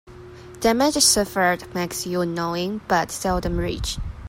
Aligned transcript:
Damage 0.61 0.95
suffered 0.95 1.75
makes 1.75 2.07
you 2.07 2.25
knowing, 2.25 2.81
but 2.87 3.11
seldom 3.11 3.57
rich. 3.57 3.99